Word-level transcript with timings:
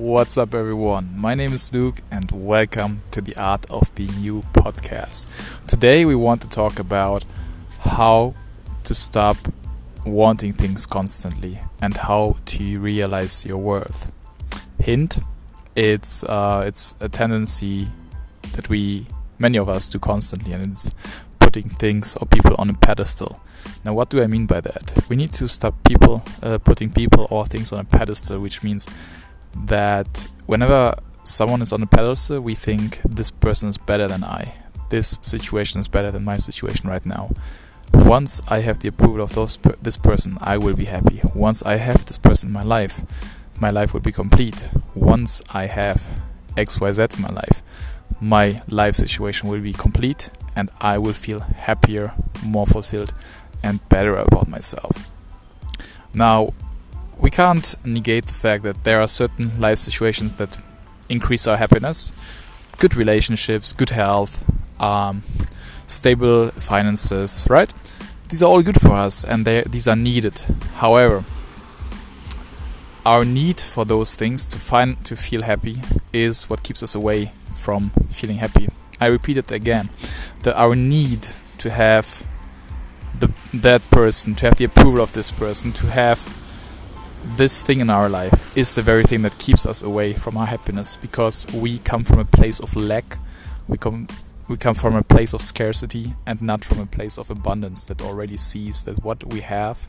What's 0.00 0.38
up, 0.38 0.54
everyone? 0.54 1.12
My 1.14 1.34
name 1.34 1.52
is 1.52 1.74
Luke, 1.74 2.00
and 2.10 2.32
welcome 2.32 3.02
to 3.10 3.20
the 3.20 3.36
Art 3.36 3.66
of 3.68 3.94
Being 3.94 4.18
You 4.18 4.44
podcast. 4.54 5.26
Today, 5.66 6.06
we 6.06 6.14
want 6.14 6.40
to 6.40 6.48
talk 6.48 6.78
about 6.78 7.26
how 7.80 8.34
to 8.84 8.94
stop 8.94 9.36
wanting 10.06 10.54
things 10.54 10.86
constantly 10.86 11.60
and 11.82 11.98
how 11.98 12.36
to 12.46 12.80
realize 12.80 13.44
your 13.44 13.58
worth. 13.58 14.10
Hint: 14.78 15.18
It's 15.76 16.24
uh, 16.24 16.64
it's 16.66 16.94
a 16.98 17.10
tendency 17.10 17.88
that 18.54 18.70
we 18.70 19.06
many 19.38 19.58
of 19.58 19.68
us 19.68 19.90
do 19.90 19.98
constantly, 19.98 20.54
and 20.54 20.72
it's 20.72 20.94
putting 21.40 21.68
things 21.68 22.16
or 22.16 22.26
people 22.26 22.54
on 22.56 22.70
a 22.70 22.74
pedestal. 22.74 23.38
Now, 23.84 23.92
what 23.92 24.08
do 24.08 24.22
I 24.22 24.26
mean 24.26 24.46
by 24.46 24.62
that? 24.62 25.04
We 25.10 25.16
need 25.16 25.34
to 25.34 25.46
stop 25.46 25.74
people 25.84 26.22
uh, 26.42 26.56
putting 26.56 26.90
people 26.90 27.28
or 27.30 27.44
things 27.44 27.70
on 27.70 27.80
a 27.80 27.84
pedestal, 27.84 28.40
which 28.40 28.62
means 28.62 28.86
that 29.54 30.28
whenever 30.46 30.94
someone 31.24 31.62
is 31.62 31.72
on 31.72 31.82
a 31.82 31.86
pedestal, 31.86 32.40
we 32.40 32.54
think 32.54 33.00
this 33.04 33.30
person 33.30 33.68
is 33.68 33.78
better 33.78 34.08
than 34.08 34.24
I. 34.24 34.54
This 34.90 35.18
situation 35.22 35.80
is 35.80 35.88
better 35.88 36.10
than 36.10 36.24
my 36.24 36.36
situation 36.36 36.88
right 36.88 37.04
now. 37.06 37.30
Once 37.92 38.40
I 38.48 38.60
have 38.60 38.80
the 38.80 38.88
approval 38.88 39.20
of 39.20 39.34
those 39.34 39.56
per 39.56 39.74
this 39.82 39.96
person, 39.96 40.38
I 40.40 40.58
will 40.58 40.76
be 40.76 40.86
happy. 40.86 41.20
Once 41.34 41.62
I 41.62 41.76
have 41.76 42.06
this 42.06 42.18
person 42.18 42.48
in 42.48 42.52
my 42.52 42.62
life, 42.62 43.02
my 43.60 43.70
life 43.70 43.92
will 43.92 44.00
be 44.00 44.12
complete. 44.12 44.68
Once 44.94 45.42
I 45.52 45.66
have 45.66 46.02
XYZ 46.56 47.16
in 47.16 47.22
my 47.22 47.28
life, 47.28 47.62
my 48.20 48.60
life 48.68 48.94
situation 48.94 49.48
will 49.48 49.60
be 49.60 49.72
complete 49.72 50.30
and 50.56 50.70
I 50.80 50.98
will 50.98 51.12
feel 51.12 51.40
happier, 51.40 52.12
more 52.44 52.66
fulfilled, 52.66 53.14
and 53.62 53.86
better 53.88 54.16
about 54.16 54.48
myself. 54.48 55.10
Now, 56.12 56.52
can't 57.40 57.74
negate 57.86 58.26
the 58.26 58.34
fact 58.34 58.62
that 58.64 58.84
there 58.84 59.00
are 59.00 59.08
certain 59.08 59.50
life 59.58 59.78
situations 59.78 60.34
that 60.34 60.58
increase 61.08 61.46
our 61.46 61.56
happiness 61.56 62.12
good 62.76 62.94
relationships, 62.94 63.72
good 63.72 63.90
health, 63.90 64.44
um, 64.78 65.22
stable 65.86 66.50
finances, 66.50 67.46
right? 67.48 67.72
These 68.28 68.42
are 68.42 68.50
all 68.50 68.62
good 68.62 68.78
for 68.78 68.92
us 68.92 69.24
and 69.24 69.46
these 69.46 69.88
are 69.88 69.96
needed. 69.96 70.38
However, 70.84 71.24
our 73.06 73.24
need 73.24 73.58
for 73.58 73.86
those 73.86 74.16
things 74.16 74.46
to 74.48 74.58
find 74.58 75.02
to 75.06 75.16
feel 75.16 75.42
happy 75.42 75.80
is 76.12 76.50
what 76.50 76.62
keeps 76.62 76.82
us 76.82 76.94
away 76.94 77.32
from 77.56 77.90
feeling 78.10 78.36
happy. 78.36 78.68
I 79.00 79.06
repeat 79.06 79.38
it 79.38 79.50
again. 79.50 79.88
That 80.42 80.56
our 80.56 80.74
need 80.76 81.28
to 81.58 81.70
have 81.70 82.22
the 83.18 83.28
that 83.54 83.82
person, 83.90 84.34
to 84.36 84.46
have 84.46 84.56
the 84.56 84.64
approval 84.64 85.00
of 85.00 85.12
this 85.12 85.30
person, 85.30 85.72
to 85.72 85.86
have 85.86 86.39
this 87.40 87.62
thing 87.62 87.80
in 87.80 87.88
our 87.88 88.10
life 88.10 88.54
is 88.54 88.74
the 88.74 88.82
very 88.82 89.02
thing 89.02 89.22
that 89.22 89.38
keeps 89.38 89.64
us 89.64 89.82
away 89.82 90.12
from 90.12 90.36
our 90.36 90.44
happiness 90.44 90.98
because 90.98 91.46
we 91.54 91.78
come 91.78 92.04
from 92.04 92.18
a 92.18 92.24
place 92.26 92.60
of 92.60 92.76
lack. 92.76 93.16
We 93.66 93.78
come 93.78 94.08
we 94.48 94.58
come 94.58 94.74
from 94.74 94.94
a 94.94 95.02
place 95.02 95.32
of 95.32 95.40
scarcity 95.40 96.12
and 96.26 96.42
not 96.42 96.62
from 96.62 96.80
a 96.80 96.84
place 96.84 97.16
of 97.16 97.30
abundance 97.30 97.86
that 97.86 98.02
already 98.02 98.36
sees 98.36 98.84
that 98.84 99.02
what 99.02 99.24
we 99.32 99.40
have 99.40 99.88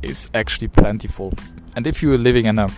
is 0.00 0.30
actually 0.32 0.68
plentiful. 0.68 1.34
And 1.74 1.88
if 1.88 2.04
you 2.04 2.12
are 2.12 2.18
living 2.18 2.46
in 2.46 2.56
a 2.56 2.68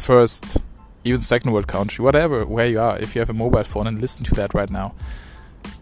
first 0.00 0.56
even 1.04 1.20
second 1.20 1.52
world 1.52 1.68
country 1.68 2.02
whatever 2.04 2.44
where 2.44 2.66
you 2.66 2.80
are 2.80 2.98
if 2.98 3.14
you 3.14 3.20
have 3.20 3.30
a 3.30 3.38
mobile 3.44 3.62
phone 3.62 3.86
and 3.86 4.00
listen 4.00 4.24
to 4.24 4.34
that 4.34 4.54
right 4.54 4.70
now 4.70 4.92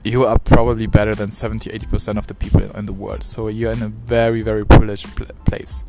you 0.05 0.27
are 0.27 0.39
probably 0.39 0.87
better 0.87 1.15
than 1.15 1.31
70 1.31 1.71
80% 1.71 2.19
of 2.19 2.27
the 2.27 2.35
people 2.35 2.61
in 2.77 2.85
the 2.85 2.93
world. 2.93 3.23
So 3.23 3.49
you're 3.49 3.73
in 3.73 3.83
a 3.83 3.89
very 3.89 4.43
very 4.43 4.67
privileged 4.67 5.17
pl- 5.17 5.35
place 5.47 5.83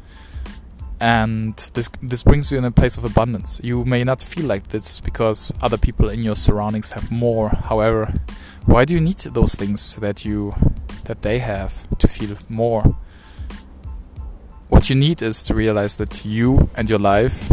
and 1.00 1.56
this 1.74 1.90
this 2.02 2.24
brings 2.24 2.52
you 2.52 2.58
in 2.58 2.66
a 2.66 2.72
place 2.72 2.98
of 2.98 3.06
abundance. 3.06 3.60
You 3.64 3.86
may 3.86 4.04
not 4.04 4.22
feel 4.22 4.46
like 4.46 4.68
this 4.68 5.00
because 5.00 5.54
other 5.62 5.78
people 5.78 6.10
in 6.10 6.24
your 6.24 6.36
surroundings 6.36 6.92
have 6.92 7.12
more. 7.12 7.50
However, 7.50 8.14
why 8.66 8.86
do 8.86 8.94
you 8.94 9.02
need 9.02 9.18
those 9.18 9.56
things 9.56 9.96
that 9.98 10.26
you 10.26 10.54
that 11.06 11.22
they 11.22 11.40
have 11.40 11.88
to 11.98 12.08
feel 12.08 12.36
more? 12.50 12.96
What 14.68 14.90
you 14.90 14.96
need 14.96 15.22
is 15.22 15.42
to 15.44 15.56
realize 15.56 15.98
that 15.98 16.26
you 16.26 16.70
and 16.76 16.90
your 16.90 17.00
life 17.00 17.52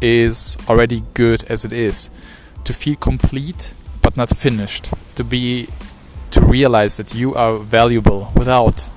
is 0.00 0.56
already 0.68 1.02
good 1.14 1.44
as 1.44 1.64
it 1.64 1.72
is. 1.72 2.08
To 2.64 2.72
feel 2.72 2.96
complete 2.96 3.74
but 4.00 4.16
not 4.16 4.30
finished. 4.30 4.90
To 5.16 5.24
be 5.24 5.68
to 6.30 6.40
realize 6.40 6.96
that 6.96 7.14
you 7.14 7.34
are 7.34 7.58
valuable 7.58 8.32
without 8.34 8.88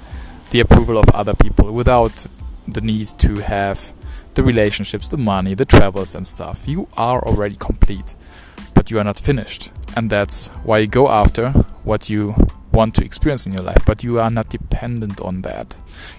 the 0.51 0.59
approval 0.59 0.97
of 0.97 1.09
other 1.09 1.33
people, 1.33 1.71
without 1.71 2.25
the 2.73 2.81
need 2.81 3.07
to 3.19 3.35
have 3.35 3.93
the 4.33 4.43
relationships, 4.43 5.07
the 5.07 5.17
money, 5.17 5.53
the 5.53 5.65
travels, 5.65 6.15
and 6.15 6.25
stuff. 6.25 6.67
You 6.67 6.87
are 6.97 7.21
already 7.25 7.55
complete, 7.55 8.15
but 8.73 8.91
you 8.91 8.99
are 8.99 9.03
not 9.03 9.19
finished. 9.19 9.71
And 9.95 10.09
that's 10.09 10.47
why 10.63 10.79
you 10.79 10.87
go 10.87 11.09
after 11.09 11.51
what 11.83 12.09
you 12.09 12.35
want 12.71 12.95
to 12.95 13.03
experience 13.03 13.45
in 13.45 13.53
your 13.53 13.63
life, 13.63 13.83
but 13.85 14.03
you 14.03 14.19
are 14.19 14.29
not 14.29 14.49
dependent 14.49 15.19
on 15.21 15.41
that. 15.41 15.75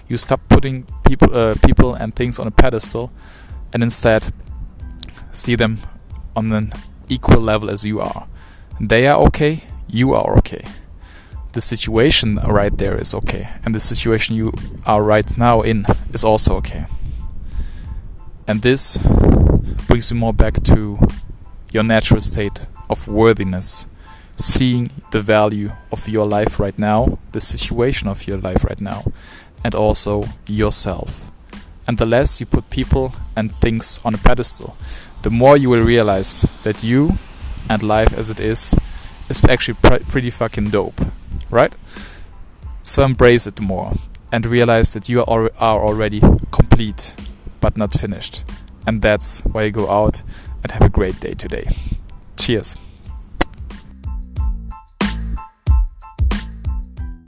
You 0.07 0.17
stop 0.17 0.41
putting 0.49 0.85
people, 1.05 1.35
uh, 1.35 1.55
people 1.65 1.93
and 1.93 2.15
things 2.15 2.37
on 2.39 2.47
a 2.47 2.51
pedestal, 2.51 3.11
and 3.73 3.81
instead 3.81 4.33
see 5.31 5.55
them 5.55 5.79
on 6.35 6.51
an 6.51 6.73
equal 7.09 7.41
level 7.41 7.69
as 7.69 7.85
you 7.85 8.01
are. 8.01 8.27
They 8.79 9.07
are 9.07 9.17
okay, 9.19 9.63
you 9.87 10.13
are 10.13 10.37
okay 10.39 10.65
the 11.53 11.61
situation 11.61 12.35
right 12.47 12.77
there 12.77 12.95
is 12.95 13.13
okay, 13.13 13.49
and 13.65 13.75
the 13.75 13.79
situation 13.79 14.35
you 14.35 14.53
are 14.85 15.03
right 15.03 15.37
now 15.37 15.61
in 15.61 15.85
is 16.13 16.23
also 16.23 16.55
okay. 16.55 16.85
And 18.47 18.61
this 18.61 18.97
brings 19.87 20.11
you 20.11 20.17
more 20.17 20.33
back 20.33 20.63
to 20.63 20.99
your 21.71 21.83
natural 21.83 22.21
state 22.21 22.67
of 22.89 23.07
worthiness, 23.07 23.85
seeing 24.37 24.89
the 25.11 25.21
value 25.21 25.71
of 25.91 26.07
your 26.07 26.25
life 26.25 26.59
right 26.59 26.77
now, 26.77 27.17
the 27.31 27.41
situation 27.41 28.07
of 28.07 28.27
your 28.27 28.37
life 28.37 28.63
right 28.63 28.81
now, 28.81 29.03
and 29.63 29.75
also 29.75 30.23
yourself. 30.47 31.31
And 31.87 31.97
the 31.97 32.05
less 32.05 32.39
you 32.39 32.45
put 32.45 32.69
people 32.69 33.13
and 33.35 33.53
things 33.53 33.99
on 34.05 34.15
a 34.15 34.17
pedestal, 34.17 34.77
the 35.23 35.29
more 35.29 35.57
you 35.57 35.69
will 35.69 35.83
realize 35.83 36.45
that 36.63 36.83
you 36.83 37.13
and 37.69 37.83
life 37.83 38.13
as 38.17 38.29
it 38.29 38.39
is 38.39 38.73
is 39.29 39.43
actually 39.45 39.77
pr 39.81 39.95
pretty 40.07 40.29
fucking 40.29 40.69
dope 40.69 41.01
right? 41.51 41.75
So 42.83 43.03
embrace 43.03 43.45
it 43.45 43.61
more 43.61 43.93
and 44.31 44.45
realize 44.45 44.93
that 44.93 45.09
you 45.09 45.23
are, 45.25 45.51
are 45.59 45.81
already 45.81 46.21
complete 46.51 47.15
but 47.59 47.77
not 47.77 47.93
finished. 47.93 48.43
And 48.87 49.01
that's 49.01 49.41
why 49.41 49.63
you 49.63 49.71
go 49.71 49.89
out 49.89 50.23
and 50.63 50.71
have 50.71 50.81
a 50.81 50.89
great 50.89 51.19
day 51.19 51.33
today. 51.33 51.67
Cheers. 52.37 52.75